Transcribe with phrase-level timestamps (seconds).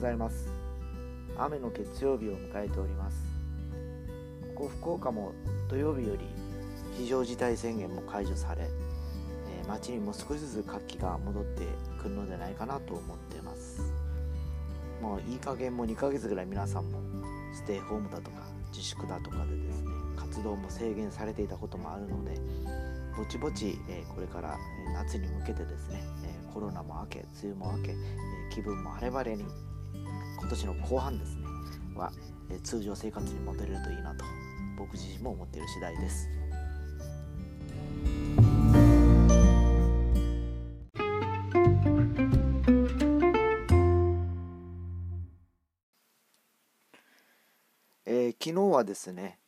[0.00, 0.50] ざいます。
[1.36, 3.18] 雨の月曜日を迎えております。
[4.56, 5.32] ここ福岡も
[5.68, 6.26] 土曜日より
[6.96, 11.64] 非常事態宣言も解除され、えー、街にも少しずつ活気が戻って
[12.00, 13.92] くるのではないかなと思っています。
[15.02, 16.98] もういい加減もう2ヶ月ぐらい皆さんも
[17.52, 18.38] ステイホームだとか
[18.72, 22.38] 自粛だとかでですね活動も制限されていたこともあるので
[23.16, 24.56] ぼちぼち、えー、これから
[24.94, 29.44] 夏に向けてですね、えー、コロナも明け梅雨も明け、えー、気分も晴れ晴れに
[30.40, 31.44] 今年の後半ですね
[31.94, 32.10] は、
[32.50, 34.24] え通常生活に戻れるといいなと
[34.76, 36.28] 僕自身も思っている次第です。
[48.06, 49.38] えー、昨日はですね、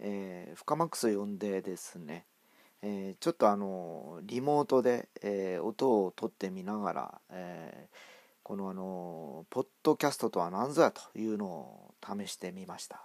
[0.00, 2.24] えー、フカマックスを呼んでですね、
[2.82, 7.96] えー、ちょっとあのリモートで、えー、音を取ってみながら、えー、
[8.48, 13.02] このあのポッドキャストとは何ぞやというのを試してみました、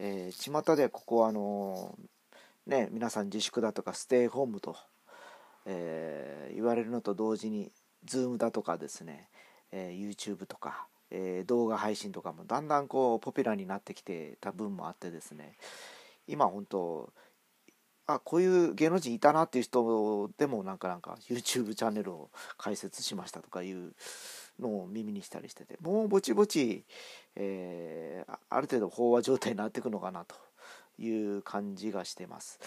[0.00, 1.96] えー、巷でここはあの
[2.66, 4.74] ね皆さん自粛だとかステイホームと、
[5.66, 7.70] えー、言われるのと同時に
[8.04, 9.28] Zoom だとかですね、
[9.70, 15.54] えー、YouTube とか、えー、動画配信とかもだんだんこうポピュラーになってきてた分もあってですね
[16.26, 17.12] 今本当
[18.08, 23.92] あこういう芸能人いたなっていう人でもなんかなんか YouTube チャンネルを開設しましたとかいう
[24.60, 26.84] のを耳にしたりしててもうぼちぼち、
[27.36, 30.34] えー、ある程度飽和状態になっていくのかなと
[30.98, 31.08] い
[31.38, 32.58] う感じがしてます。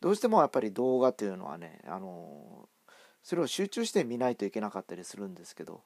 [0.00, 2.68] どうしてもやっぱり動画っていうのはねあの
[3.22, 5.82] それを集中して見ないといけなかったりするんですけど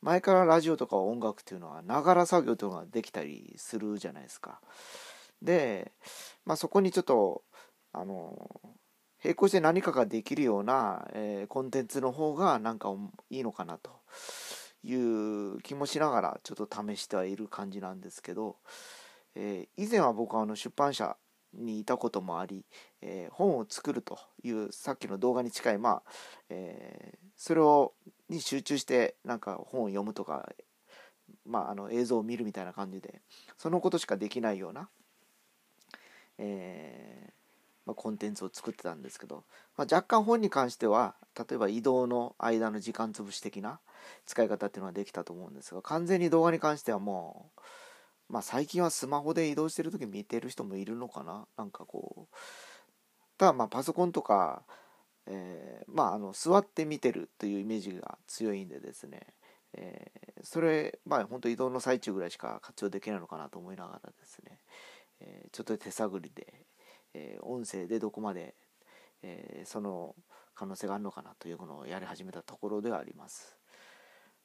[0.00, 4.60] 前からラジオとか音楽っていうのはながら作業というのができたりするじゃないですか。
[5.42, 5.92] で、
[6.44, 7.42] まあ、そこにちょっと
[7.92, 8.60] あの
[9.22, 12.94] 並行して何かができるような、えー、コンテンツの方がなんか
[13.30, 13.90] いいのかなと。
[14.84, 18.56] いう気もしながらちょっと試してはいる感じなんですけど、
[19.34, 21.16] えー、以前は僕はあの出版社
[21.54, 22.64] にいたこともあり、
[23.00, 26.02] えー、本を作るというさっきの動画に近い、まあ
[26.50, 27.92] えー、それを
[28.28, 30.48] に集中してなんか本を読むとか、
[31.46, 33.20] まあ、あの映像を見るみたいな感じで
[33.56, 34.88] そのことしかできないような、
[36.38, 37.32] えー
[37.86, 39.44] まあ、コンテンツを作ってたんですけど、
[39.76, 43.80] まあ、若干本に関しては例えば移動の間の時間潰し的な
[44.26, 47.50] 使い方っていうのはできたと思うんですが完全に動画に関してはも
[48.28, 51.46] う、まあ、最近はスマホで移動してる時見てる人もいるのかな？
[51.56, 52.36] なんかこう
[53.38, 54.62] ただまあパソコンとか、
[55.26, 59.20] えー、まああの座って見てるというイメージが強いんでですね
[59.74, 64.58] えー、それまあ本当移動の最中ぐらいしか活用できないのかなと思いながらですね、
[65.20, 66.54] えー、ちょっと手探りで、
[67.12, 68.54] えー、音声でどこまで、
[69.22, 70.14] えその
[70.54, 73.57] 可能性があるのかなというのをやり始めたところではあります。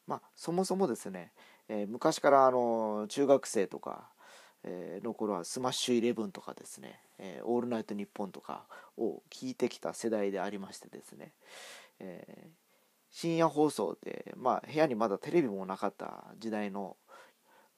[0.07, 1.31] まあ、そもそもですね、
[1.69, 4.09] え昔からあの中学生とか、
[4.63, 8.65] えの頃はスマッシュイレブンとかですね、えオールナイトニッポンとか
[8.97, 11.33] を聞いてきた世代でありましてですね、
[11.99, 12.49] え
[13.13, 16.97] 深夜放送で、まあ、部屋にまだテレビもなかった時代の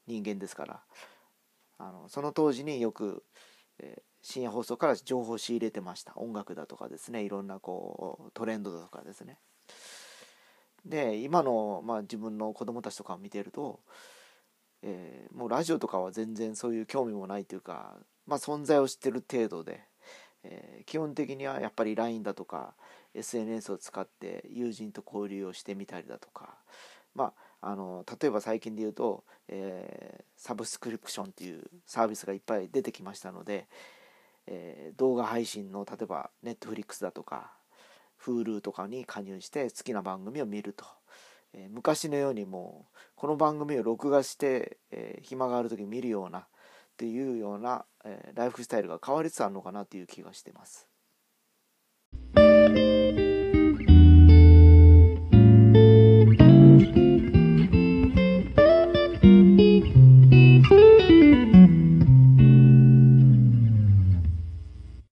[0.08, 0.82] 人間ですから
[1.78, 3.22] あのその当時によく、
[3.80, 6.14] え、深夜放送から情報を仕入れてました。
[6.16, 9.38] 音楽だとかですねいろんなこうトレンドだとかですね。
[10.86, 13.80] で今の、まあ、自分の子供たちとかを見てると、
[14.84, 17.96] えー、もうラジオとかは全然そういう興味もないというか、
[18.28, 19.82] まあ、存在を知ってる程度で、
[20.44, 22.76] えー、基本的にはやっぱり LINE だとか
[23.16, 26.56] SNS を使って友人と交流をしてみたりだとか
[27.16, 27.34] まあ
[27.72, 33.68] あの例えば最近で言うと、えー、サブスクリプションっていうサービスがいっぱい出てきましたので、
[34.46, 37.54] えー、動画配信の例えば Netflix だとか
[38.26, 40.86] Hulu とかに加入して好きな番組を見ると、
[41.54, 46.46] えー、昔のようにもうこの番組を録画して、えー、暇がある時見るようなっ
[46.98, 50.88] ていうような、えー、ライフスタイルが変わりつつあるのかなという気がしてます。